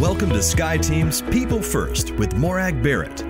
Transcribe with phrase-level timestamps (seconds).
[0.00, 3.22] Welcome to SkyeTeam's People First with Morag Barrett.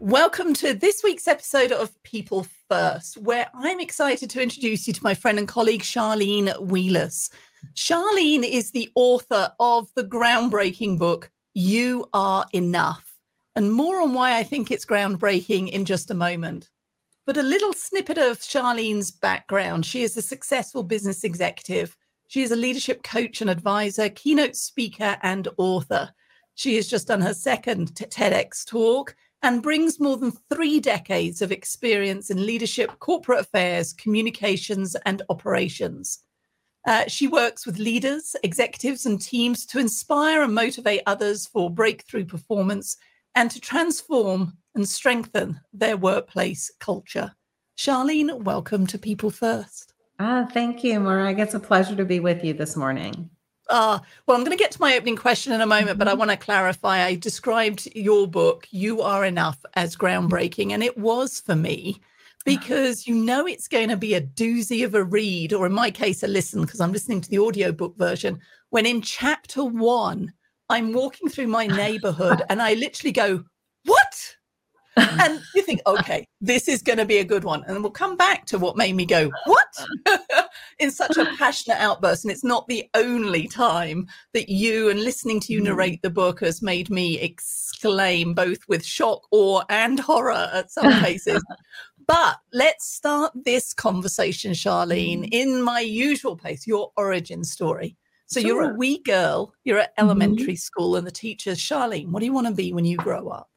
[0.00, 5.04] Welcome to this week's episode of People First, where I'm excited to introduce you to
[5.04, 7.30] my friend and colleague Charlene Wheeless.
[7.76, 13.16] Charlene is the author of the groundbreaking book, You Are Enough,
[13.54, 16.70] and more on why I think it's groundbreaking in just a moment.
[17.24, 19.86] But a little snippet of Charlene's background.
[19.86, 21.96] She is a successful business executive.
[22.26, 26.10] She is a leadership coach and advisor, keynote speaker, and author.
[26.54, 31.52] She has just done her second TEDx talk and brings more than three decades of
[31.52, 36.20] experience in leadership, corporate affairs, communications, and operations.
[36.86, 42.24] Uh, she works with leaders, executives, and teams to inspire and motivate others for breakthrough
[42.24, 42.96] performance
[43.34, 47.32] and to transform and strengthen their workplace culture.
[47.76, 49.93] Charlene, welcome to People First.
[50.18, 51.38] Ah, thank you, Morag.
[51.38, 53.30] It's a pleasure to be with you this morning.
[53.68, 56.12] Uh, well, I'm going to get to my opening question in a moment, but I
[56.12, 56.18] mm-hmm.
[56.20, 57.02] want to clarify.
[57.02, 62.00] I described your book, You Are Enough, as groundbreaking, and it was for me
[62.44, 65.90] because you know it's going to be a doozy of a read, or in my
[65.90, 68.38] case, a listen, because I'm listening to the audiobook version.
[68.70, 70.32] When in chapter one,
[70.68, 73.44] I'm walking through my neighborhood and I literally go?
[74.96, 77.64] And you think, okay, this is going to be a good one.
[77.66, 79.86] And we'll come back to what made me go, what?
[80.78, 82.24] in such a passionate outburst.
[82.24, 85.64] And it's not the only time that you and listening to you mm.
[85.64, 90.92] narrate the book has made me exclaim both with shock, awe, and horror at some
[91.00, 91.42] cases.
[92.06, 95.28] but let's start this conversation, Charlene, mm.
[95.32, 97.96] in my usual place, your origin story.
[98.26, 98.48] So sure.
[98.48, 100.06] you're a wee girl, you're at mm-hmm.
[100.06, 100.54] elementary mm-hmm.
[100.54, 103.50] school, and the teacher's Charlene, what do you want to be when you grow up?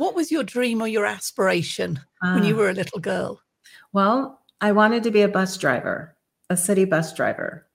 [0.00, 2.58] What was your dream or your aspiration uh, when you ah.
[2.58, 3.42] were a little girl?
[3.92, 6.16] Well, I wanted to be a bus driver,
[6.48, 7.66] a city bus driver.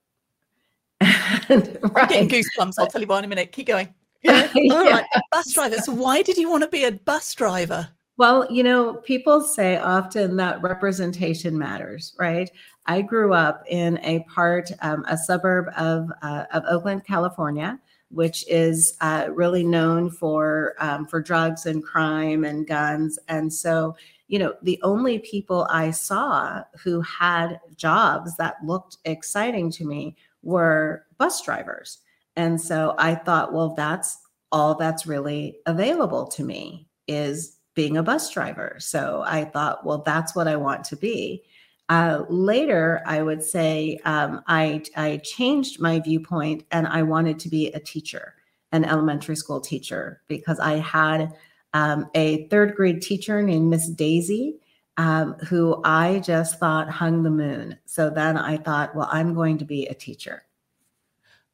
[1.01, 1.91] and, right.
[1.95, 2.73] I'm getting goosebumps.
[2.79, 3.51] I'll tell you why in a minute.
[3.51, 3.93] Keep going.
[4.23, 4.51] Yeah.
[4.71, 5.05] All right.
[5.31, 5.77] Bus driver.
[5.77, 7.89] So why did you want to be a bus driver?
[8.17, 12.49] Well, you know, people say often that representation matters, right?
[12.87, 17.79] I grew up in a part, um, a suburb of uh, of Oakland, California,
[18.15, 23.19] which is uh, really known for um, for drugs and crime and guns.
[23.27, 23.97] And so,
[24.29, 30.15] you know, the only people I saw who had jobs that looked exciting to me
[30.43, 31.99] were bus drivers.
[32.37, 34.17] And so I thought, well, that's
[34.49, 38.77] all that's really available to me is being a bus driver.
[38.79, 41.43] So I thought, well, that's what I want to be.
[41.87, 47.49] Uh, later, I would say um, I, I changed my viewpoint and I wanted to
[47.49, 48.33] be a teacher,
[48.71, 51.33] an elementary school teacher, because I had
[51.73, 54.57] um, a third grade teacher named Miss Daisy,
[54.97, 57.77] um, who I just thought hung the moon.
[57.85, 60.43] So then I thought, well, I'm going to be a teacher.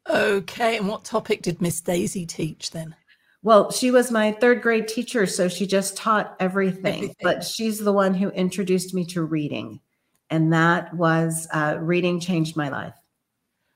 [0.09, 0.78] Okay.
[0.78, 2.96] And what topic did Miss Daisy teach then?
[3.44, 7.16] Well, she was my third grade teacher, so she just taught everything, everything.
[7.22, 9.80] but she's the one who introduced me to reading
[10.31, 12.96] and that was uh, reading changed my life.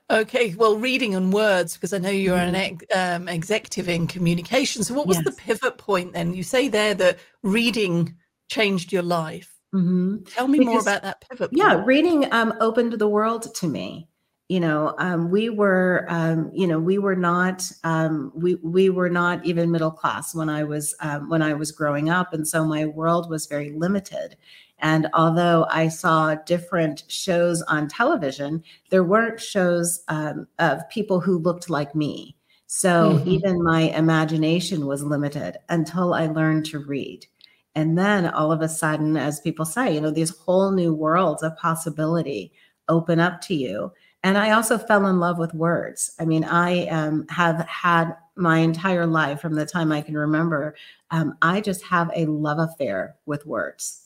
[0.08, 2.74] Okay, well, reading and words, because I know you're an mm-hmm.
[2.74, 4.84] ex, um, executive in communication.
[4.84, 5.24] So, what was yes.
[5.24, 6.32] the pivot point then?
[6.32, 8.14] You say there that reading
[8.48, 9.52] changed your life.
[9.74, 10.22] Mm-hmm.
[10.24, 11.50] Tell me because, more about that pivot.
[11.50, 11.58] Point.
[11.58, 14.08] Yeah, reading um, opened the world to me.
[14.48, 19.10] You know, um, we were, um, you know, we were not, um, we we were
[19.10, 22.64] not even middle class when I was um, when I was growing up, and so
[22.64, 24.36] my world was very limited.
[24.78, 31.38] And although I saw different shows on television, there weren't shows um, of people who
[31.38, 32.36] looked like me.
[32.66, 33.28] So mm-hmm.
[33.28, 37.26] even my imagination was limited until I learned to read.
[37.74, 41.42] And then all of a sudden, as people say, you know, these whole new worlds
[41.42, 42.52] of possibility
[42.88, 43.92] open up to you.
[44.22, 46.12] And I also fell in love with words.
[46.18, 50.74] I mean, I um, have had my entire life from the time I can remember,
[51.10, 54.05] um, I just have a love affair with words.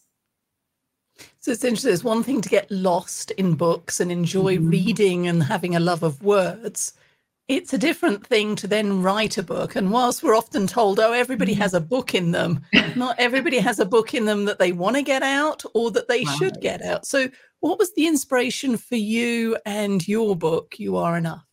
[1.40, 1.92] So it's interesting.
[1.92, 4.68] It's one thing to get lost in books and enjoy mm-hmm.
[4.68, 6.92] reading and having a love of words.
[7.48, 9.74] It's a different thing to then write a book.
[9.74, 11.62] And whilst we're often told, oh, everybody mm-hmm.
[11.62, 12.64] has a book in them,
[12.94, 16.08] not everybody has a book in them that they want to get out or that
[16.08, 17.06] they should get out.
[17.06, 17.28] So,
[17.60, 21.49] what was the inspiration for you and your book, You Are Enough?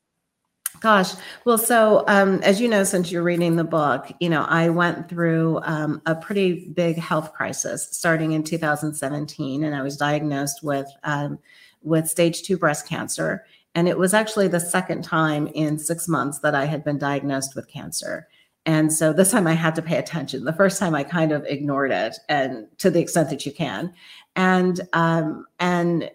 [0.79, 1.13] Gosh,
[1.45, 5.09] well, so um, as you know, since you're reading the book, you know, I went
[5.09, 10.87] through um, a pretty big health crisis starting in 2017, and I was diagnosed with
[11.03, 11.39] um,
[11.81, 16.39] with stage two breast cancer, and it was actually the second time in six months
[16.39, 18.27] that I had been diagnosed with cancer.
[18.65, 20.43] And so this time I had to pay attention.
[20.43, 23.93] The first time I kind of ignored it, and to the extent that you can,
[24.35, 26.11] and um, and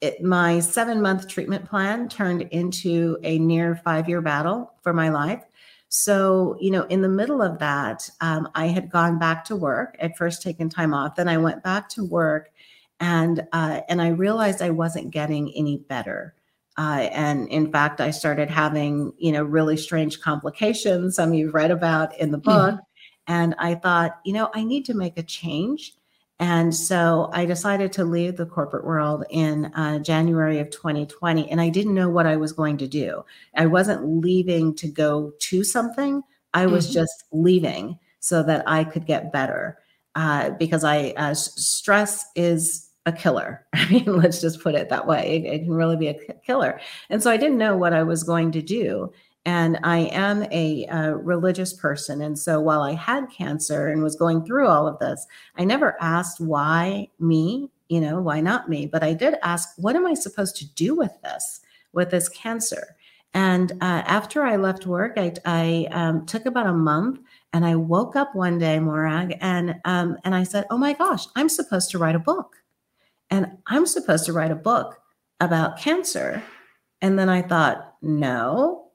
[0.00, 5.08] it, my seven month treatment plan turned into a near five year battle for my
[5.10, 5.42] life.
[5.88, 9.96] So, you know, in the middle of that, um, I had gone back to work.
[10.00, 12.52] I'd first taken time off, then I went back to work,
[13.00, 16.34] and uh, and I realized I wasn't getting any better.
[16.78, 21.16] Uh, and in fact, I started having, you know, really strange complications.
[21.16, 22.74] Some you've read about in the book.
[22.74, 22.84] Mm-hmm.
[23.26, 25.94] And I thought, you know, I need to make a change.
[26.40, 31.50] And so I decided to leave the corporate world in uh, January of 2020.
[31.50, 33.24] And I didn't know what I was going to do.
[33.54, 36.22] I wasn't leaving to go to something,
[36.52, 36.94] I was mm-hmm.
[36.94, 39.78] just leaving so that I could get better.
[40.16, 43.64] Uh, because I, uh, stress is a killer.
[43.74, 45.36] I mean, let's just put it that way.
[45.36, 46.80] It, it, can really be a killer.
[47.10, 49.12] And so I didn't know what I was going to do.
[49.46, 52.20] And I am a, religious person.
[52.20, 55.26] And so while I had cancer and was going through all of this,
[55.56, 58.86] I never asked why me, you know, why not me?
[58.86, 61.60] But I did ask, what am I supposed to do with this,
[61.92, 62.96] with this cancer?
[63.32, 67.20] And uh, after I left work, I, I um, took about a month
[67.52, 71.26] and I woke up one day, Morag, and um, and I said, "Oh my gosh,
[71.34, 72.60] I'm supposed to write a book."
[73.30, 75.00] and I'm supposed to write a book
[75.40, 76.42] about cancer.
[77.00, 78.89] And then I thought, no,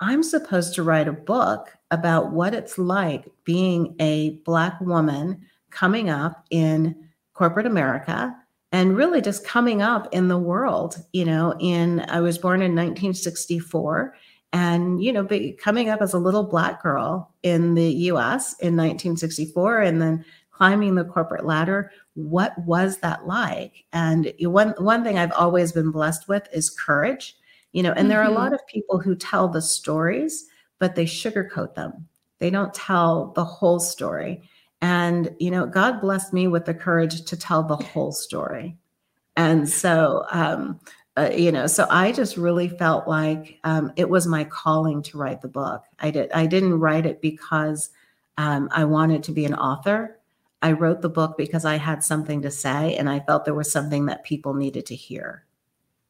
[0.00, 6.08] I'm supposed to write a book about what it's like being a Black woman coming
[6.08, 6.94] up in
[7.34, 8.36] corporate America
[8.70, 10.96] and really just coming up in the world.
[11.12, 14.14] You know, in I was born in 1964
[14.52, 15.26] and you know
[15.58, 20.94] coming up as a little black girl in the US in 1964 and then climbing
[20.94, 26.26] the corporate ladder what was that like and one one thing i've always been blessed
[26.28, 27.36] with is courage
[27.72, 28.08] you know and mm-hmm.
[28.08, 28.36] there are a mm-hmm.
[28.36, 30.46] lot of people who tell the stories
[30.78, 32.06] but they sugarcoat them
[32.38, 34.42] they don't tell the whole story
[34.80, 38.76] and you know god blessed me with the courage to tell the whole story
[39.36, 40.78] and so um
[41.16, 45.18] uh, you know so i just really felt like um, it was my calling to
[45.18, 47.90] write the book i did i didn't write it because
[48.36, 50.18] um, i wanted to be an author
[50.60, 53.70] I wrote the book because I had something to say and I felt there was
[53.70, 55.44] something that people needed to hear.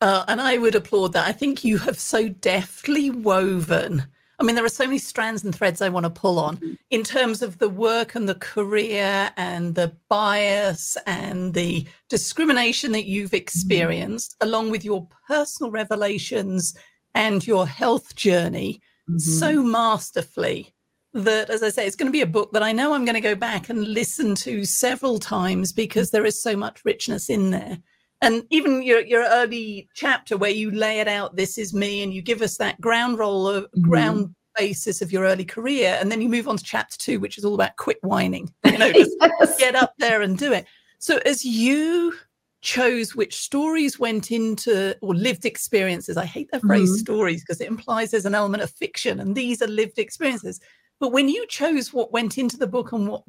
[0.01, 1.27] Uh, and I would applaud that.
[1.27, 4.05] I think you have so deftly woven.
[4.41, 6.75] I mean, there are so many strands and threads I want to pull on mm-hmm.
[6.91, 13.07] in terms of the work and the career and the bias and the discrimination that
[13.07, 13.37] you've mm-hmm.
[13.37, 14.49] experienced, mm-hmm.
[14.49, 16.77] along with your personal revelations
[17.15, 18.81] and your health journey,
[19.11, 19.19] mm-hmm.
[19.19, 20.73] so masterfully
[21.15, 23.15] that, as I say, it's going to be a book that I know I'm going
[23.15, 27.51] to go back and listen to several times because there is so much richness in
[27.51, 27.79] there.
[28.21, 32.13] And even your, your early chapter where you lay it out, this is me, and
[32.13, 33.89] you give us that ground roll of mm-hmm.
[33.89, 35.97] ground basis of your early career.
[36.01, 38.79] And then you move on to chapter two, which is all about quit whining, you
[38.79, 39.59] know, just yes.
[39.59, 40.67] get up there and do it.
[40.99, 42.15] So as you
[42.61, 46.99] chose which stories went into or lived experiences, I hate that phrase mm-hmm.
[46.99, 50.61] stories because it implies there's an element of fiction and these are lived experiences.
[50.99, 53.23] But when you chose what went into the book and what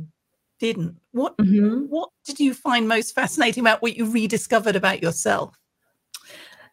[0.59, 1.85] didn't, what mm-hmm.
[1.85, 5.57] what did you find most fascinating about what you rediscovered about yourself?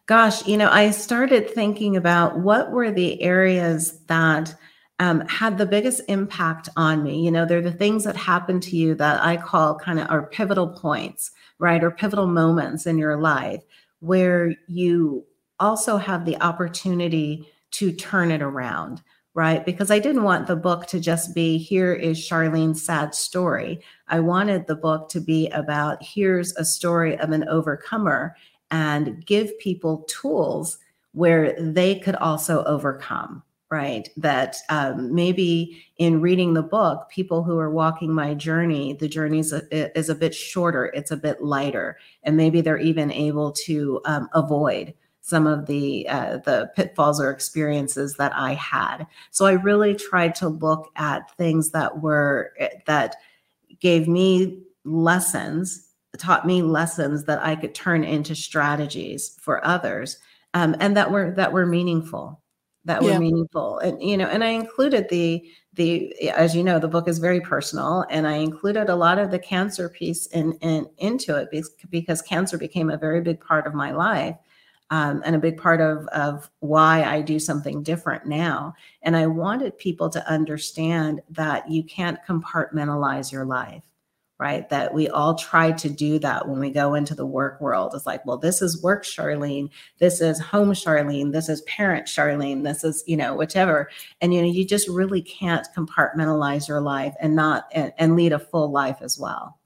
[0.07, 4.55] Gosh, you know, I started thinking about what were the areas that
[4.99, 7.25] um, had the biggest impact on me.
[7.25, 10.27] You know, they're the things that happen to you that I call kind of are
[10.27, 11.83] pivotal points, right?
[11.83, 13.63] Or pivotal moments in your life
[14.01, 15.25] where you
[15.59, 19.03] also have the opportunity to turn it around
[19.37, 19.67] right?
[19.67, 23.83] Because I didn't want the book to just be here is Charlene's sad story.
[24.09, 28.35] I wanted the book to be about here's a story of an overcomer
[28.71, 30.79] and give people tools
[31.13, 34.09] where they could also overcome, right?
[34.17, 39.41] That um, maybe in reading the book, people who are walking my journey, the journey
[39.41, 43.53] is a, is a bit shorter, it's a bit lighter, and maybe they're even able
[43.67, 44.95] to um, avoid
[45.27, 49.09] some of the uh, the pitfalls or experiences that I had.
[49.33, 53.17] So I really tried to look at things that were eh, that
[53.81, 60.19] gave me lessons, taught me lessons that I could turn into strategies for others,
[60.55, 62.41] um, and that were that were meaningful.
[62.85, 63.19] That were yeah.
[63.19, 67.19] meaningful, and you know, and I included the the as you know the book is
[67.19, 71.51] very personal and i included a lot of the cancer piece in, in into it
[71.51, 74.37] because, because cancer became a very big part of my life
[74.91, 78.75] um, and a big part of, of why I do something different now.
[79.03, 83.83] And I wanted people to understand that you can't compartmentalize your life,
[84.39, 84.69] right?
[84.69, 87.95] That we all try to do that when we go into the work world.
[87.95, 92.63] It's like, well, this is work Charlene, this is home Charlene, this is parent Charlene,
[92.63, 93.91] this is, you know, whichever.
[94.21, 98.33] And, you know, you just really can't compartmentalize your life and not, and, and lead
[98.33, 99.59] a full life as well.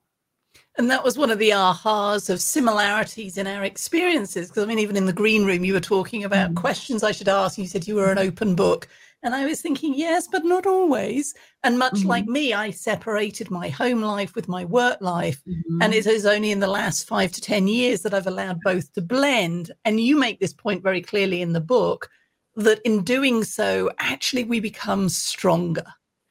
[0.78, 4.48] And that was one of the ahas of similarities in our experiences.
[4.48, 6.56] Because I mean, even in the green room, you were talking about mm.
[6.56, 7.58] questions I should ask.
[7.58, 8.88] You said you were an open book.
[9.22, 11.34] And I was thinking, yes, but not always.
[11.62, 12.08] And much mm-hmm.
[12.08, 15.42] like me, I separated my home life with my work life.
[15.46, 15.82] Mm-hmm.
[15.82, 18.90] And it is only in the last five to 10 years that I've allowed both
[18.94, 19.72] to blend.
[19.84, 22.08] And you make this point very clearly in the book
[22.56, 25.84] that in doing so, actually, we become stronger.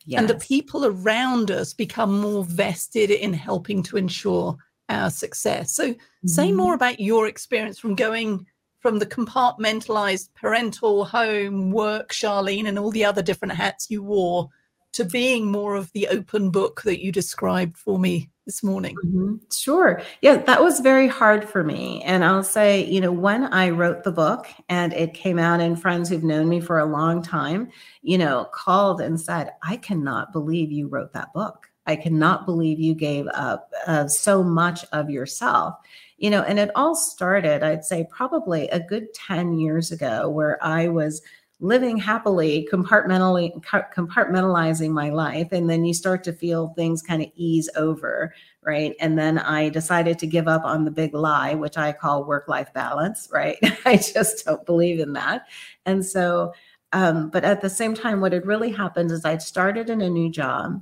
[0.06, 0.20] Yes.
[0.20, 5.72] And the people around us become more vested in helping to ensure our success.
[5.72, 6.28] So, mm-hmm.
[6.28, 8.46] say more about your experience from going
[8.80, 14.50] from the compartmentalized parental home work, Charlene, and all the other different hats you wore
[14.94, 18.96] to being more of the open book that you described for me this morning?
[19.06, 19.36] Mm-hmm.
[19.52, 20.02] Sure.
[20.22, 22.02] Yeah, that was very hard for me.
[22.04, 25.80] And I'll say, you know, when I wrote the book and it came out, and
[25.80, 27.70] friends who've known me for a long time,
[28.02, 31.70] you know, called and said, I cannot believe you wrote that book.
[31.86, 35.76] I cannot believe you gave up uh, so much of yourself
[36.20, 40.62] you know, and it all started, I'd say, probably a good 10 years ago, where
[40.64, 41.22] I was
[41.62, 45.50] living happily, compartmentally, compartmentalizing my life.
[45.52, 48.96] And then you start to feel things kind of ease over, right?
[49.02, 52.48] And then I decided to give up on the big lie, which I call work
[52.48, 53.58] life balance, right?
[53.86, 55.48] I just don't believe in that.
[55.86, 56.54] And so,
[56.94, 60.10] um, but at the same time, what had really happened is I'd started in a
[60.10, 60.82] new job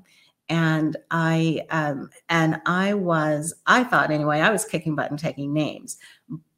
[0.49, 5.53] and I um, and I was I thought anyway I was kicking butt and taking
[5.53, 5.97] names,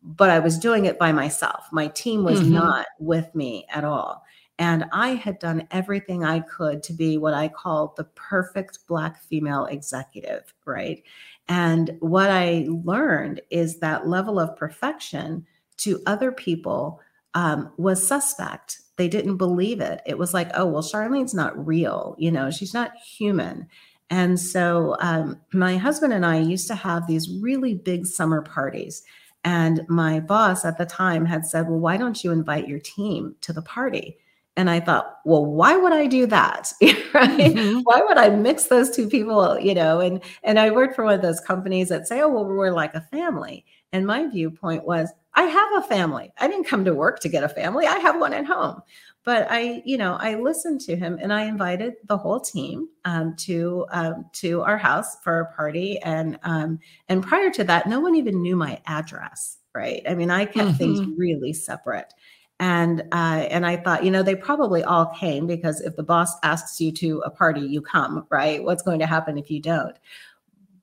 [0.02, 1.68] but I was doing it by myself.
[1.72, 2.54] My team was mm-hmm.
[2.54, 4.24] not with me at all.
[4.58, 9.22] And I had done everything I could to be what I call the perfect Black
[9.24, 11.02] female executive, right?
[11.48, 15.46] And what I learned is that level of perfection
[15.78, 17.00] to other people
[17.34, 20.02] um, was suspect they didn't believe it.
[20.06, 22.16] It was like, oh, well, Charlene's not real.
[22.20, 23.66] You know, she's not human.
[24.10, 29.04] And so um, my husband and I used to have these really big summer parties.
[29.44, 33.36] And my boss at the time had said, well, why don't you invite your team
[33.42, 34.18] to the party?
[34.58, 36.74] And I thought, well, why would I do that?
[36.82, 36.98] right?
[37.14, 37.80] Mm-hmm.
[37.84, 39.58] Why would I mix those two people?
[39.58, 42.44] You know, and and I worked for one of those companies that say, oh, well,
[42.44, 43.66] we're like a family.
[43.94, 46.34] And my viewpoint was, I have a family.
[46.38, 47.88] I didn't come to work to get a family.
[47.88, 48.82] I have one at home.
[49.30, 53.36] But I, you know, I listened to him and I invited the whole team um,
[53.42, 56.00] to um, to our house for a party.
[56.00, 59.60] And um, and prior to that, no one even knew my address.
[59.76, 60.02] Right.
[60.10, 60.78] I mean, I kept mm-hmm.
[60.78, 62.12] things really separate.
[62.60, 66.34] And uh, and I thought, you know, they probably all came because if the boss
[66.42, 68.64] asks you to a party, you come, right?
[68.64, 69.96] What's going to happen if you don't?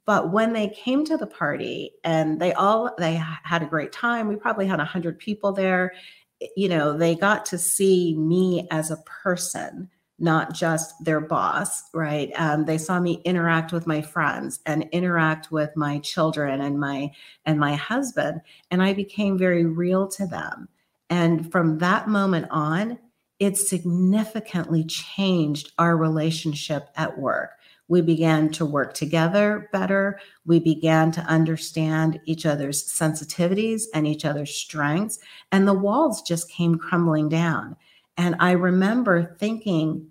[0.05, 4.29] but when they came to the party and they all they had a great time
[4.29, 5.93] we probably had 100 people there
[6.57, 12.33] you know they got to see me as a person not just their boss right?
[12.37, 17.11] Um, they saw me interact with my friends and interact with my children and my
[17.45, 18.41] and my husband
[18.71, 20.69] and i became very real to them.
[21.11, 22.99] And from that moment on
[23.39, 27.51] it significantly changed our relationship at work
[27.89, 30.19] we began to work together better.
[30.45, 35.19] We began to understand each other's sensitivities and each other's strengths.
[35.53, 37.77] And the walls just came crumbling down.
[38.17, 40.09] And I remember thinking,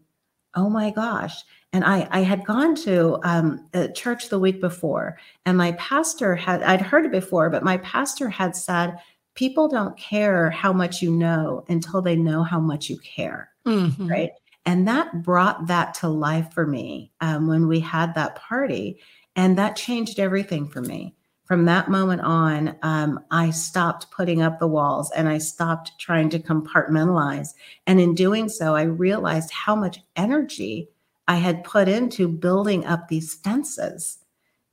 [0.55, 1.43] oh my gosh.
[1.73, 6.33] And I, I had gone to um, a church the week before, and my pastor
[6.33, 8.97] had, I'd heard it before, but my pastor had said,
[9.33, 13.49] people don't care how much you know until they know how much you care.
[13.67, 14.07] Mm-hmm.
[14.07, 14.29] Right.
[14.65, 18.99] And that brought that to life for me um, when we had that party.
[19.35, 21.15] And that changed everything for me.
[21.45, 26.29] From that moment on, um, I stopped putting up the walls and I stopped trying
[26.31, 27.49] to compartmentalize.
[27.85, 30.89] And in doing so, I realized how much energy
[31.27, 34.17] I had put into building up these fences.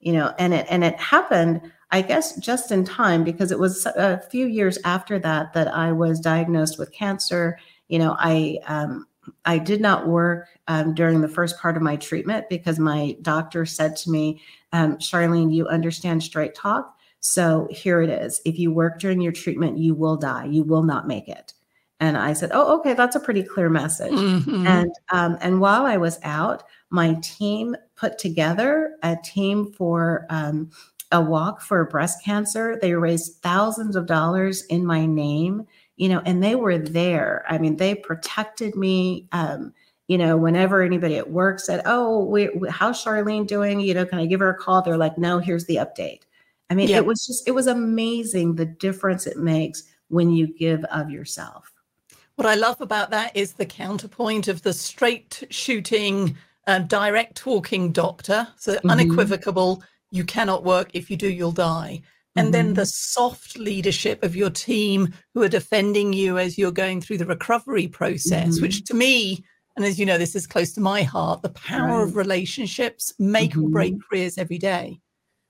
[0.00, 3.86] You know, and it and it happened, I guess, just in time because it was
[3.86, 7.58] a few years after that that I was diagnosed with cancer.
[7.88, 9.06] You know, I um,
[9.44, 13.64] I did not work um, during the first part of my treatment because my doctor
[13.66, 14.40] said to me,
[14.72, 16.96] um, Charlene, you understand straight talk.
[17.20, 18.40] So here it is.
[18.44, 20.46] If you work during your treatment, you will die.
[20.46, 21.52] You will not make it.
[22.00, 24.12] And I said, Oh, okay, that's a pretty clear message.
[24.12, 24.66] Mm-hmm.
[24.66, 30.70] And um, and while I was out, my team put together a team for um,
[31.12, 32.76] a walk for breast cancer.
[32.80, 37.44] They raised thousands of dollars in my name you know, and they were there.
[37.48, 39.28] I mean, they protected me.
[39.32, 39.72] Um,
[40.08, 44.18] you know, whenever anybody at work said, "Oh, we, how's Charlene doing?" You know, can
[44.18, 44.82] I give her a call?
[44.82, 46.22] They're like, "No, here's the update."
[46.70, 50.82] I mean, it was just, it was amazing the difference it makes when you give
[50.84, 51.70] of yourself.
[52.36, 56.34] What I love about that is the counterpoint of the straight shooting,
[56.66, 58.88] uh, direct talking doctor, so mm-hmm.
[58.88, 60.90] unequivocal you cannot work.
[60.92, 62.02] If you do, you'll die.
[62.34, 62.52] And mm-hmm.
[62.52, 67.18] then the soft leadership of your team who are defending you as you're going through
[67.18, 68.62] the recovery process, mm-hmm.
[68.62, 69.44] which to me,
[69.76, 72.08] and as you know, this is close to my heart, the power right.
[72.08, 73.66] of relationships make mm-hmm.
[73.66, 74.98] or break careers every day.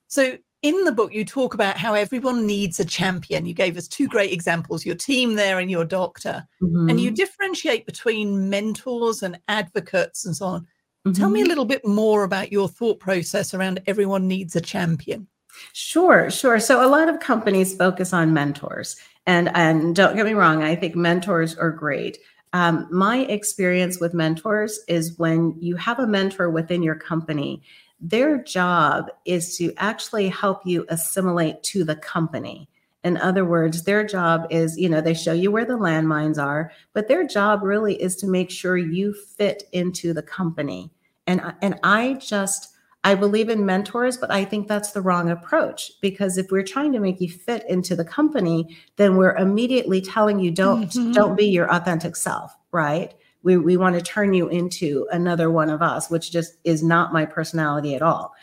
[0.07, 3.45] So in the book, you talk about how everyone needs a champion.
[3.45, 6.45] You gave us two great examples your team there and your doctor.
[6.61, 6.89] Mm-hmm.
[6.89, 10.61] And you differentiate between mentors and advocates and so on.
[11.05, 11.11] Mm-hmm.
[11.13, 11.49] Tell me a mm-hmm.
[11.49, 15.27] little bit more about your thought process around everyone needs a champion.
[15.73, 16.59] Sure, sure.
[16.59, 18.95] So a lot of companies focus on mentors.
[19.25, 22.17] And, and don't get me wrong, I think mentors are great.
[22.51, 27.63] Um, my experience with mentors is when you have a mentor within your company
[28.03, 32.69] their job is to actually help you assimilate to the company.
[33.03, 36.71] In other words, their job is, you know, they show you where the landmines are,
[36.93, 40.91] but their job really is to make sure you fit into the company.
[41.25, 42.72] And and I just
[43.03, 46.93] I believe in mentors, but I think that's the wrong approach because if we're trying
[46.93, 51.11] to make you fit into the company, then we're immediately telling you don't mm-hmm.
[51.11, 53.13] don't be your authentic self, right?
[53.43, 57.13] we, we want to turn you into another one of us, which just is not
[57.13, 58.33] my personality at all.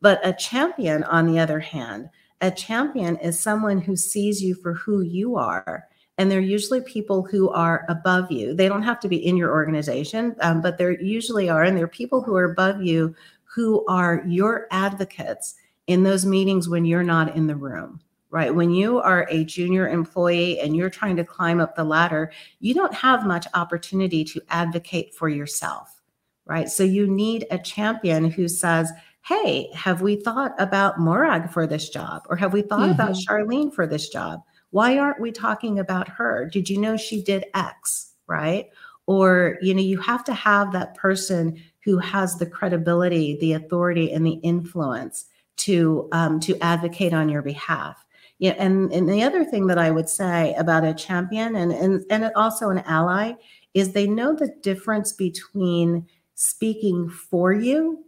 [0.00, 4.74] But a champion, on the other hand, a champion is someone who sees you for
[4.74, 5.88] who you are.
[6.18, 8.54] And they're usually people who are above you.
[8.54, 11.62] They don't have to be in your organization, um, but they usually are.
[11.62, 13.14] And they're people who are above you
[13.58, 15.56] who are your advocates
[15.88, 18.00] in those meetings when you're not in the room
[18.30, 18.54] right?
[18.54, 22.74] When you are a junior employee and you're trying to climb up the ladder, you
[22.74, 26.00] don't have much opportunity to advocate for yourself,
[26.44, 26.68] right?
[26.68, 28.92] So you need a champion who says,
[29.24, 32.26] Hey, have we thought about Morag for this job?
[32.28, 32.92] Or have we thought mm-hmm.
[32.92, 34.42] about Charlene for this job?
[34.70, 36.46] Why aren't we talking about her?
[36.46, 38.66] Did you know she did X, right?
[39.08, 44.12] Or, you know, you have to have that person who has the credibility, the authority,
[44.12, 48.04] and the influence to um, to advocate on your behalf
[48.38, 52.04] yeah, and, and the other thing that I would say about a champion and, and,
[52.08, 53.32] and also an ally
[53.74, 58.04] is they know the difference between speaking for you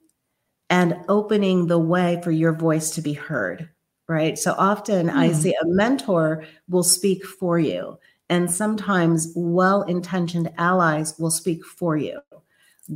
[0.69, 3.69] and opening the way for your voice to be heard,
[4.09, 4.39] right?
[4.39, 5.15] So often mm.
[5.15, 5.35] I hmm.
[5.35, 7.99] see a mentor will speak for you,
[8.31, 12.19] and sometimes well intentioned allies will speak for you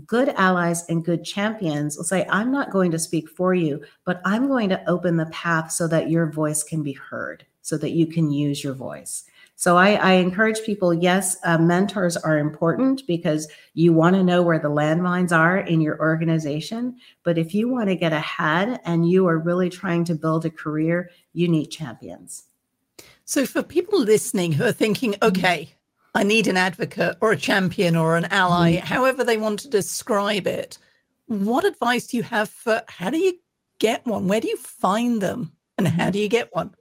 [0.06, 4.20] good allies and good champions will say, I'm not going to speak for you, but
[4.24, 7.92] I'm going to open the path so that your voice can be heard, so that
[7.92, 9.24] you can use your voice.
[9.56, 14.42] So I, I encourage people yes, uh, mentors are important because you want to know
[14.42, 16.96] where the landmines are in your organization.
[17.22, 20.50] But if you want to get ahead and you are really trying to build a
[20.50, 22.44] career, you need champions.
[23.24, 25.28] So for people listening who are thinking, mm-hmm.
[25.28, 25.74] okay,
[26.14, 28.86] I need an advocate or a champion or an ally, mm-hmm.
[28.86, 30.78] however they want to describe it.
[31.26, 33.38] What advice do you have for how do you
[33.78, 34.28] get one?
[34.28, 35.52] Where do you find them?
[35.76, 36.74] And how do you get one?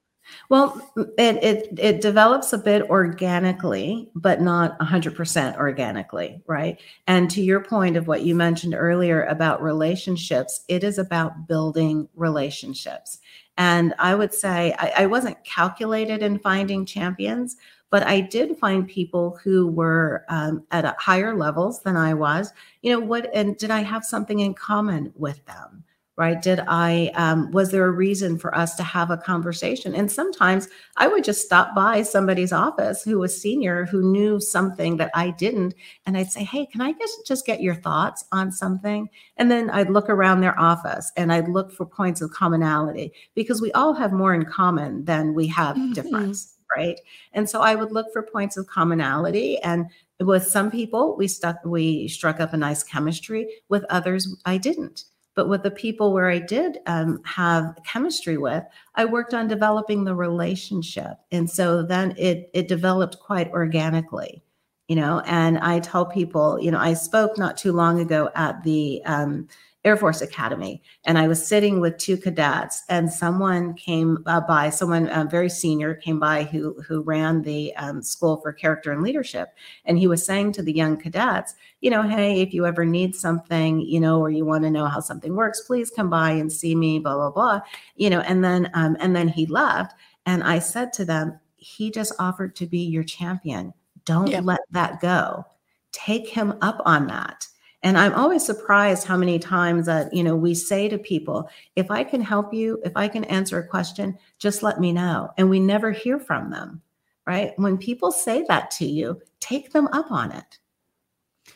[0.50, 6.80] Well, it, it it develops a bit organically, but not 100% organically, right?
[7.08, 12.08] And to your point of what you mentioned earlier about relationships, it is about building
[12.16, 13.20] relationships.
[13.58, 17.58] And I would say I, I wasn't calculated in finding champions,
[17.90, 22.52] but I did find people who were um, at higher levels than I was.
[22.82, 23.30] You know what?
[23.34, 25.84] And did I have something in common with them?
[26.16, 26.40] Right?
[26.40, 27.12] Did I?
[27.16, 29.96] Um, was there a reason for us to have a conversation?
[29.96, 34.98] And sometimes I would just stop by somebody's office who was senior who knew something
[34.98, 35.74] that I didn't,
[36.06, 39.72] and I'd say, "Hey, can I just just get your thoughts on something?" And then
[39.72, 43.94] I'd look around their office and I'd look for points of commonality because we all
[43.94, 45.94] have more in common than we have mm-hmm.
[45.94, 47.00] difference right?
[47.34, 49.60] And so I would look for points of commonality.
[49.60, 49.88] And
[50.20, 53.48] with some people, we stuck, we struck up a nice chemistry.
[53.70, 55.06] With others, I didn't.
[55.36, 58.64] But with the people where I did um, have chemistry with,
[58.96, 64.44] I worked on developing the relationship, and so then it it developed quite organically,
[64.88, 65.22] you know.
[65.26, 69.48] And I tell people, you know, I spoke not too long ago at the um,
[69.86, 74.70] Air Force Academy, and I was sitting with two cadets, and someone came uh, by,
[74.70, 79.02] someone uh, very senior came by who who ran the um, School for Character and
[79.02, 79.50] Leadership,
[79.84, 83.14] and he was saying to the young cadets, you know, hey, if you ever need
[83.14, 86.52] something, you know, or you want to know how something works, please come by and
[86.52, 87.60] see me, blah blah blah,
[87.98, 91.92] you know, and then um, and then he left, and I said to them, he
[91.92, 93.74] just offered to be your champion.
[94.06, 94.40] Don't yeah.
[94.42, 95.46] let that go.
[95.92, 97.48] Take him up on that
[97.84, 101.92] and I'm always surprised how many times that, you know, we say to people, if
[101.92, 105.32] I can help you, if I can answer a question, just let me know.
[105.38, 106.82] And we never hear from them,
[107.28, 107.52] right?
[107.58, 110.60] When people say that to you, take them up on it.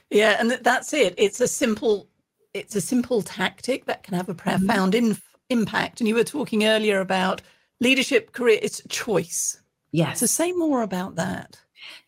[0.09, 1.15] Yeah, and that's it.
[1.17, 2.09] It's a simple
[2.53, 4.49] it's a simple tactic that can have a mm-hmm.
[4.49, 5.19] profound mm-hmm.
[5.49, 6.01] impact.
[6.01, 7.41] And you were talking earlier about
[7.79, 9.61] leadership career, it's choice.
[9.91, 10.19] Yes.
[10.19, 11.59] So say more about that.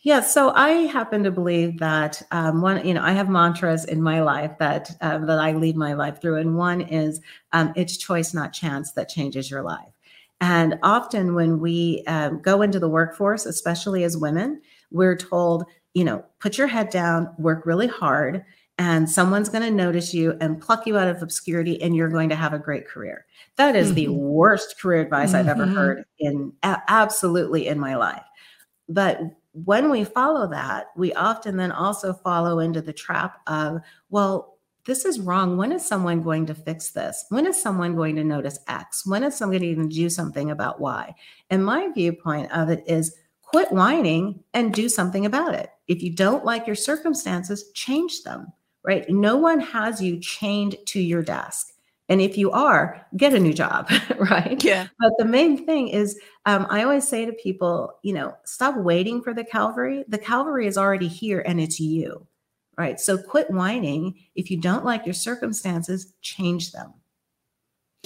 [0.02, 4.02] Yeah, so I happen to believe that um, one, you know, I have mantras in
[4.02, 7.98] my life that uh, that I lead my life through, and one is um, it's
[7.98, 9.92] choice, not chance, that changes your life.
[10.42, 16.06] And often when we um, go into the workforce, especially as women, we're told, you
[16.06, 18.46] know, put your head down, work really hard,
[18.78, 22.30] and someone's going to notice you and pluck you out of obscurity, and you're going
[22.30, 23.26] to have a great career.
[23.58, 23.96] That is mm-hmm.
[23.96, 25.38] the worst career advice mm-hmm.
[25.38, 25.76] I've ever mm-hmm.
[25.76, 28.24] heard in absolutely in my life.
[28.88, 29.20] But
[29.54, 35.06] when we follow that, we often then also follow into the trap of, well, this
[35.06, 35.58] is wrong.
[35.58, 37.26] When is someone going to fix this?
[37.30, 39.06] When is someone going to notice X?
[39.06, 41.14] When is somebody going to do something about Y?
[41.50, 45.70] And my viewpoint of it is quit whining and do something about it.
[45.88, 49.10] If you don't like your circumstances, change them, right?
[49.10, 51.74] No one has you chained to your desk.
[52.10, 54.62] And if you are, get a new job, right?
[54.64, 54.88] Yeah.
[55.00, 59.22] But the main thing is, um, I always say to people, you know, stop waiting
[59.22, 60.04] for the Calvary.
[60.08, 62.26] The Calvary is already here and it's you,
[62.78, 63.00] right?
[63.00, 64.16] So quit whining.
[64.36, 66.94] If you don't like your circumstances, change them,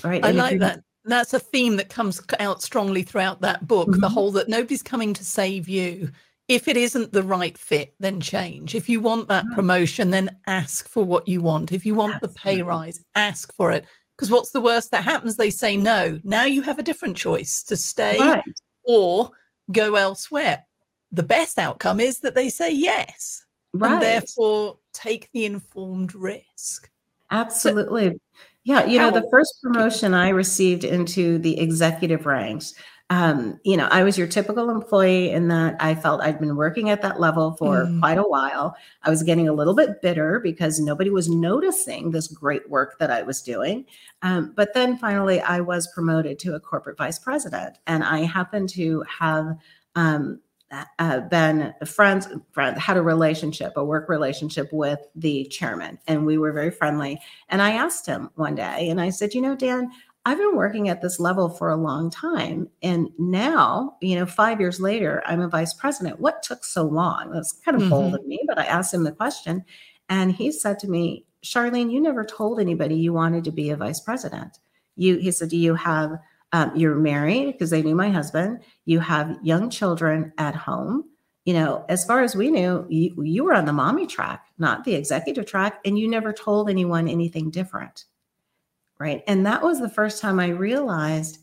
[0.04, 0.24] right?
[0.24, 0.84] I and like that.
[1.06, 4.00] That's a theme that comes out strongly throughout that book mm-hmm.
[4.00, 6.12] the whole that nobody's coming to save you
[6.48, 8.76] if it isn't the right fit, then change.
[8.76, 9.56] If you want that mm.
[9.56, 11.72] promotion, then ask for what you want.
[11.72, 12.34] If you want Absolutely.
[12.34, 13.86] the pay rise, ask for it.
[14.18, 15.38] Because what's the worst that happens?
[15.38, 16.20] They say no.
[16.24, 18.44] Now you have a different choice to stay right.
[18.84, 19.32] or
[19.72, 20.66] go elsewhere.
[21.12, 23.46] The best outcome is that they say yes.
[23.74, 23.94] Right.
[23.94, 26.90] And therefore take the informed risk.
[27.32, 28.10] Absolutely.
[28.10, 28.18] So,
[28.66, 28.86] yeah.
[28.86, 32.74] You know, the first promotion I received into the executive ranks
[33.14, 36.90] um, you know, I was your typical employee in that I felt I'd been working
[36.90, 38.00] at that level for mm.
[38.00, 38.76] quite a while.
[39.04, 43.12] I was getting a little bit bitter because nobody was noticing this great work that
[43.12, 43.86] I was doing.
[44.24, 48.70] Um, but then finally, I was promoted to a corporate vice president, and I happened
[48.70, 49.58] to have
[49.94, 50.40] um,
[50.98, 56.40] uh, been friends, friend, had a relationship, a work relationship with the chairman, and we
[56.40, 57.20] were very friendly.
[57.50, 59.92] And I asked him one day, and I said, "You know, Dan,
[60.26, 62.70] I've been working at this level for a long time.
[62.82, 66.20] And now, you know, five years later, I'm a vice president.
[66.20, 67.32] What took so long?
[67.32, 67.90] That's kind of mm-hmm.
[67.90, 69.66] bold of me, but I asked him the question.
[70.08, 73.76] And he said to me, Charlene, you never told anybody you wanted to be a
[73.76, 74.60] vice president.
[74.96, 76.18] You, he said, Do you have,
[76.54, 81.04] um, you're married because they knew my husband, you have young children at home.
[81.44, 84.86] You know, as far as we knew, you, you were on the mommy track, not
[84.86, 88.06] the executive track, and you never told anyone anything different
[89.00, 89.24] right?
[89.28, 91.40] And that was the first time I realized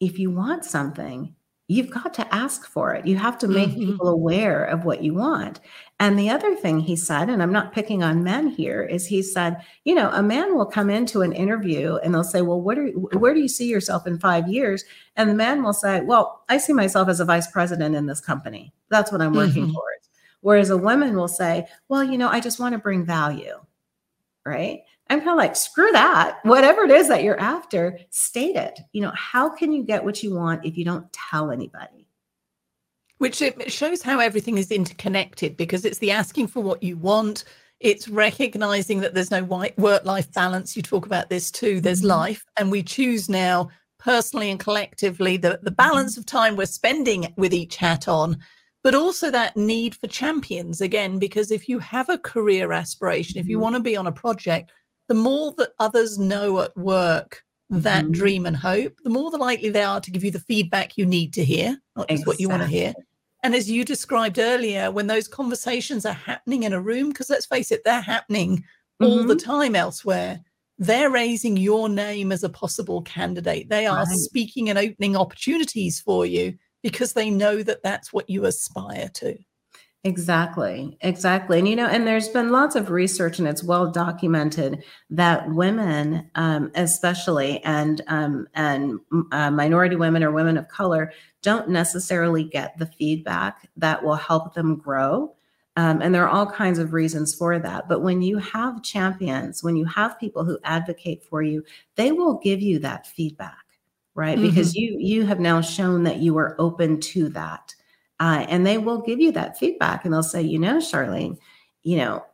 [0.00, 1.34] if you want something,
[1.66, 3.06] you've got to ask for it.
[3.06, 3.92] You have to make mm-hmm.
[3.92, 5.60] people aware of what you want.
[5.98, 9.22] And the other thing he said, and I'm not picking on men here, is he
[9.22, 12.78] said, you know, a man will come into an interview and they'll say, well, what
[12.78, 14.84] are, where do you see yourself in five years?
[15.16, 18.20] And the man will say, well, I see myself as a vice president in this
[18.20, 18.74] company.
[18.90, 19.72] That's what I'm working mm-hmm.
[19.72, 20.10] towards.
[20.42, 23.54] Whereas a woman will say, well, you know, I just want to bring value.
[24.44, 24.80] Right.
[25.10, 26.38] I'm kind of like, screw that.
[26.44, 28.80] Whatever it is that you're after, state it.
[28.92, 32.08] You know, how can you get what you want if you don't tell anybody?
[33.18, 37.44] Which it shows how everything is interconnected because it's the asking for what you want.
[37.80, 40.76] It's recognizing that there's no white work life balance.
[40.76, 41.80] You talk about this too.
[41.80, 42.08] There's mm-hmm.
[42.08, 43.68] life, and we choose now
[44.04, 48.36] personally and collectively the, the balance of time we're spending with each hat on
[48.82, 53.46] but also that need for champions again because if you have a career aspiration if
[53.46, 53.62] you mm-hmm.
[53.62, 54.72] want to be on a project
[55.08, 58.12] the more that others know at work that mm-hmm.
[58.12, 61.06] dream and hope, the more the likely they are to give you the feedback you
[61.06, 62.30] need to hear, not just exactly.
[62.30, 62.94] what you want to hear.
[63.42, 67.46] And as you described earlier, when those conversations are happening in a room, because let's
[67.46, 69.04] face it, they're happening mm-hmm.
[69.06, 69.50] all the mm-hmm.
[69.50, 70.40] time elsewhere,
[70.78, 73.68] they're raising your name as a possible candidate.
[73.68, 74.08] They are right.
[74.08, 79.36] speaking and opening opportunities for you because they know that that's what you aspire to.
[80.06, 81.58] Exactly, exactly.
[81.58, 86.30] And you know, and there's been lots of research, and it's well documented that women,
[86.34, 89.00] um, especially, and um, and
[89.32, 94.52] uh, minority women or women of color, don't necessarily get the feedback that will help
[94.52, 95.34] them grow.
[95.76, 97.88] Um, and there are all kinds of reasons for that.
[97.88, 101.64] But when you have champions, when you have people who advocate for you,
[101.96, 103.64] they will give you that feedback,
[104.14, 104.36] right?
[104.36, 104.48] Mm-hmm.
[104.48, 107.74] Because you you have now shown that you are open to that.
[108.20, 111.36] Uh, and they will give you that feedback and they'll say, you know, Charlene,
[111.82, 112.24] you know,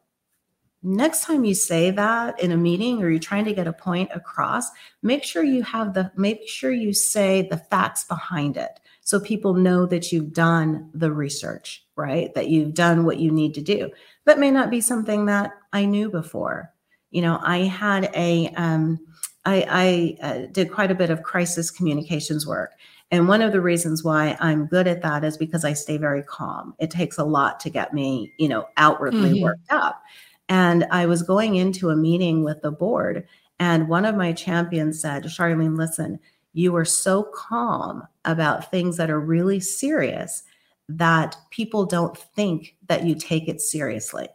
[0.83, 4.11] next time you say that in a meeting or you're trying to get a point
[4.15, 4.71] across,
[5.03, 8.81] make sure you have the, make sure you say the facts behind it.
[9.03, 12.33] So people know that you've done the research, right?
[12.35, 13.91] That you've done what you need to do.
[14.25, 16.73] That may not be something that I knew before.
[17.11, 19.01] You know, I had a, um,
[19.45, 22.73] I, I uh, did quite a bit of crisis communications work.
[23.11, 26.23] And one of the reasons why I'm good at that is because I stay very
[26.23, 26.75] calm.
[26.79, 29.43] It takes a lot to get me, you know, outwardly mm-hmm.
[29.43, 30.01] worked up.
[30.49, 33.27] And I was going into a meeting with the board,
[33.61, 36.19] and one of my champions said, Charlene, listen,
[36.55, 40.43] you are so calm about things that are really serious
[40.89, 44.29] that people don't think that you take it seriously.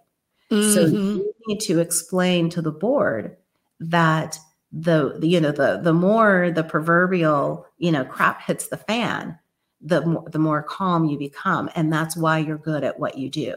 [0.52, 0.74] Mm-hmm.
[0.74, 3.36] So you need to explain to the board
[3.80, 4.40] that
[4.72, 9.38] the, you know the the more the proverbial you know crap hits the fan
[9.82, 13.30] the more the more calm you become and that's why you're good at what you
[13.30, 13.56] do.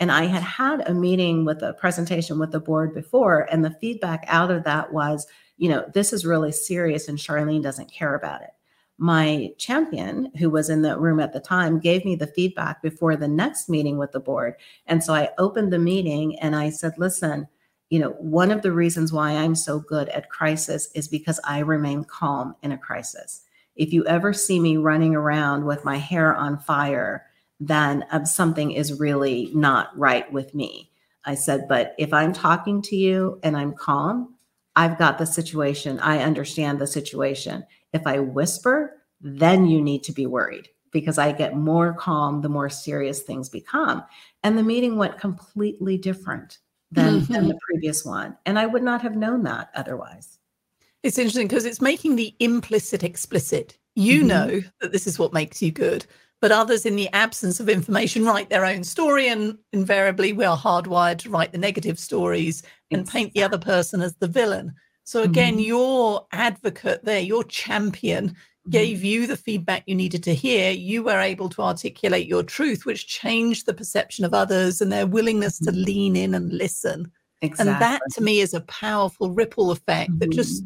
[0.00, 3.70] And i had had a meeting with a presentation with the board before and the
[3.70, 8.14] feedback out of that was you know this is really serious and charlene doesn't care
[8.14, 8.50] about it.
[8.98, 13.14] My champion who was in the room at the time gave me the feedback before
[13.14, 14.54] the next meeting with the board.
[14.86, 17.46] And so i opened the meeting and i said listen
[17.90, 21.60] you know, one of the reasons why I'm so good at crisis is because I
[21.60, 23.42] remain calm in a crisis.
[23.76, 27.26] If you ever see me running around with my hair on fire,
[27.60, 30.90] then um, something is really not right with me.
[31.24, 34.34] I said, but if I'm talking to you and I'm calm,
[34.74, 35.98] I've got the situation.
[36.00, 37.64] I understand the situation.
[37.92, 42.48] If I whisper, then you need to be worried because I get more calm the
[42.48, 44.04] more serious things become.
[44.42, 46.58] And the meeting went completely different
[46.90, 47.32] than, mm-hmm.
[47.32, 48.36] than the previous one.
[48.46, 50.38] And I would not have known that otherwise.
[51.02, 53.78] It's interesting because it's making the implicit explicit.
[53.94, 54.28] You mm-hmm.
[54.28, 56.06] know that this is what makes you good,
[56.40, 59.28] but others, in the absence of information, write their own story.
[59.28, 63.20] And invariably, we are hardwired to write the negative stories and exactly.
[63.20, 64.74] paint the other person as the villain.
[65.04, 65.62] So, again, mm-hmm.
[65.62, 68.36] your advocate there, your champion,
[68.70, 69.06] gave mm-hmm.
[69.06, 73.06] you the feedback you needed to hear, you were able to articulate your truth, which
[73.06, 75.84] changed the perception of others and their willingness to mm-hmm.
[75.84, 77.10] lean in and listen.
[77.42, 77.72] Exactly.
[77.72, 80.18] And that to me is a powerful ripple effect mm-hmm.
[80.18, 80.64] that just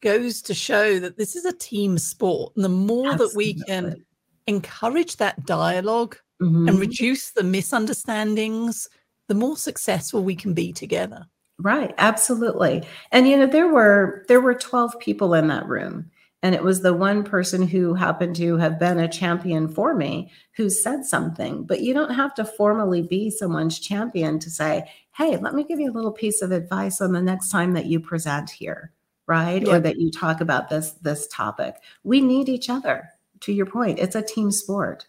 [0.00, 2.52] goes to show that this is a team sport.
[2.56, 3.28] And the more Absolutely.
[3.28, 4.04] that we can
[4.46, 6.68] encourage that dialog mm-hmm.
[6.68, 8.88] and reduce the misunderstandings,
[9.28, 11.26] the more successful we can be together.
[11.60, 12.84] Right, absolutely.
[13.10, 16.08] And you know there were there were 12 people in that room
[16.42, 20.30] and it was the one person who happened to have been a champion for me
[20.56, 21.64] who said something.
[21.64, 25.80] But you don't have to formally be someone's champion to say, hey, let me give
[25.80, 28.92] you a little piece of advice on the next time that you present here,
[29.26, 29.66] right?
[29.66, 29.74] Yeah.
[29.74, 31.76] Or that you talk about this this topic.
[32.04, 33.08] We need each other.
[33.42, 35.06] To your point, it's a team sport.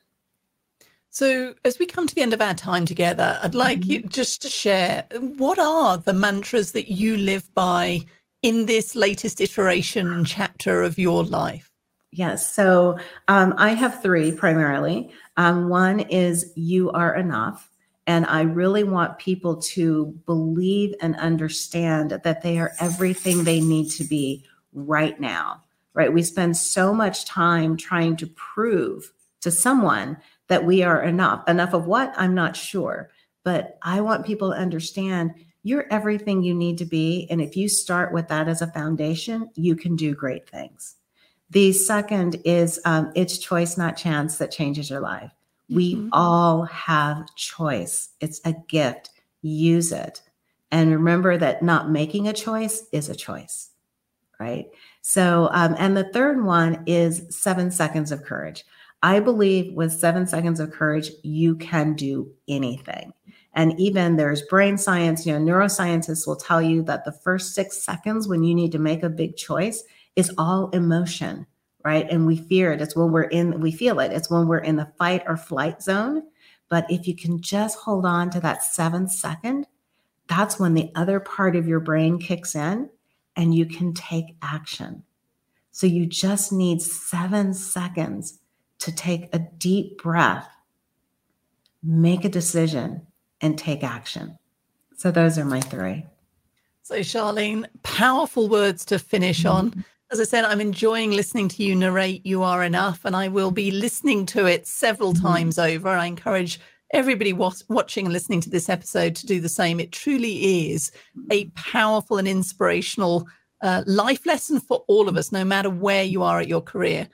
[1.12, 3.92] So, as we come to the end of our time together, I'd like mm-hmm.
[3.92, 5.06] you just to share
[5.38, 8.06] what are the mantras that you live by
[8.42, 11.72] in this latest iteration chapter of your life?
[12.12, 12.54] Yes.
[12.54, 12.98] So
[13.28, 15.12] um, I have three primarily.
[15.38, 17.70] Um, one is you are enough.
[18.08, 23.92] And I really want people to believe and understand that they are everything they need
[23.92, 26.12] to be right now, right?
[26.12, 31.48] We spend so much time trying to prove to someone that we are enough.
[31.48, 32.12] Enough of what?
[32.18, 33.12] I'm not sure.
[33.44, 37.28] But I want people to understand you're everything you need to be.
[37.30, 40.96] And if you start with that as a foundation, you can do great things.
[41.50, 45.32] The second is um, it's choice, not chance, that changes your life.
[45.70, 46.10] We mm-hmm.
[46.14, 49.12] all have choice, it's a gift.
[49.42, 50.22] Use it.
[50.72, 53.70] And remember that not making a choice is a choice,
[54.40, 54.68] right?
[55.02, 58.66] So, um, and the third one is seven seconds of courage.
[59.02, 63.14] I believe with seven seconds of courage, you can do anything.
[63.54, 67.84] And even there's brain science, you know, neuroscientists will tell you that the first six
[67.84, 69.84] seconds when you need to make a big choice
[70.16, 71.46] is all emotion,
[71.84, 72.08] right?
[72.10, 72.82] And we fear it.
[72.82, 74.14] It's when we're in, we feel it.
[74.14, 76.24] It's when we're in the fight or flight zone.
[76.70, 79.66] But if you can just hold on to that seven second,
[80.28, 82.90] that's when the other part of your brain kicks in
[83.36, 85.04] and you can take action.
[85.72, 88.40] So you just need seven seconds
[88.80, 90.48] to take a deep breath,
[91.82, 93.08] make a decision,
[93.42, 94.38] and take action.
[94.98, 96.06] So those are my three.
[96.82, 99.56] So, Charlene, powerful words to finish mm-hmm.
[99.56, 99.86] on.
[100.12, 103.52] As I said, I'm enjoying listening to you narrate You Are Enough, and I will
[103.52, 105.28] be listening to it several mm-hmm.
[105.28, 105.90] times over.
[105.90, 106.60] I encourage
[106.92, 109.80] everybody watching and listening to this episode to do the same.
[109.80, 110.92] It truly is
[111.32, 113.28] a powerful and inspirational
[113.62, 117.08] uh, life lesson for all of us, no matter where you are at your career.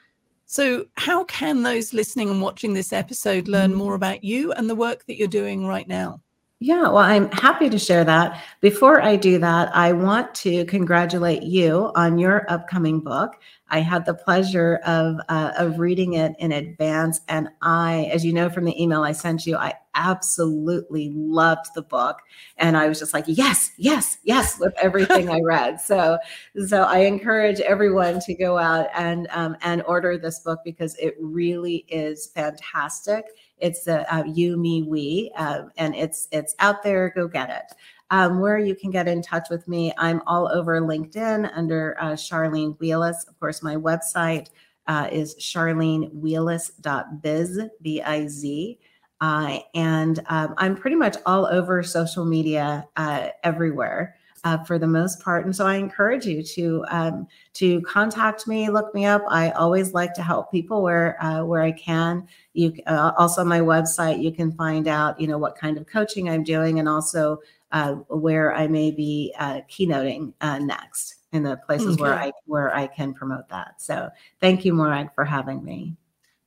[0.47, 3.79] So, how can those listening and watching this episode learn mm-hmm.
[3.79, 6.21] more about you and the work that you're doing right now?
[6.65, 8.43] Yeah, well, I'm happy to share that.
[8.59, 13.35] Before I do that, I want to congratulate you on your upcoming book.
[13.69, 18.33] I had the pleasure of uh, of reading it in advance, and I, as you
[18.33, 22.17] know from the email I sent you, I absolutely loved the book,
[22.57, 25.79] and I was just like, yes, yes, yes, with everything I read.
[25.85, 26.17] So,
[26.65, 31.13] so I encourage everyone to go out and um, and order this book because it
[31.19, 33.25] really is fantastic.
[33.57, 37.11] It's the uh, you, me, we, uh, and it's it's out there.
[37.15, 37.73] Go get it.
[38.11, 42.11] Um, where you can get in touch with me, I'm all over LinkedIn under uh,
[42.11, 43.25] Charlene Wheeless.
[43.27, 44.49] Of course, my website
[44.87, 48.79] uh, is charlenewheeless.biz, B-I-Z.
[49.21, 54.87] Uh, and um, I'm pretty much all over social media uh, everywhere uh, for the
[54.87, 55.43] most part.
[55.43, 59.23] And so I encourage you to um, to contact me, look me up.
[59.27, 62.27] I always like to help people where uh, where I can.
[62.53, 66.29] You uh, also my website you can find out you know what kind of coaching
[66.29, 67.39] I'm doing and also
[67.71, 72.03] uh, where I may be uh, keynoting uh, next in the places okay.
[72.03, 73.81] where I where I can promote that.
[73.81, 75.95] So thank you, Morag, for having me.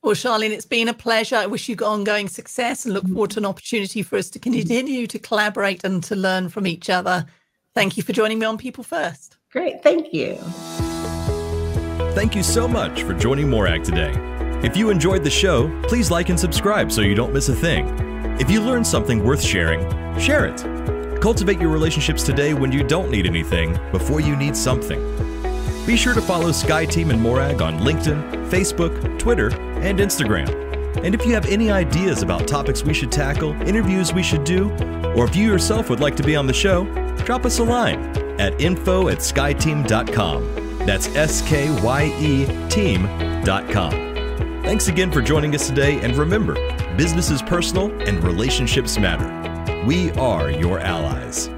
[0.03, 1.35] Well, Charlene, it's been a pleasure.
[1.35, 5.09] I wish you ongoing success and look forward to an opportunity for us to continue
[5.09, 7.27] to collaborate and to learn from each other
[7.79, 9.37] Thank you for joining me on People First.
[9.53, 9.85] Great.
[9.85, 10.35] Thank you.
[12.13, 14.13] Thank you so much for joining Morag today.
[14.65, 17.87] If you enjoyed the show, please like and subscribe so you don't miss a thing.
[18.41, 19.89] If you learned something worth sharing,
[20.19, 21.21] share it.
[21.23, 24.99] Cultivate your relationships today when you don't need anything before you need something.
[25.87, 30.68] Be sure to follow SkyeTeam and Morag on LinkedIn, Facebook, Twitter, and Instagram.
[31.03, 34.71] And if you have any ideas about topics we should tackle, interviews we should do,
[35.15, 36.85] or if you yourself would like to be on the show,
[37.25, 37.99] drop us a line
[38.41, 40.87] at info at skyeteam.com.
[40.87, 44.09] That's S K Y E team.com.
[44.63, 46.55] Thanks again for joining us today, and remember
[46.97, 49.85] business is personal and relationships matter.
[49.87, 51.49] We are your allies.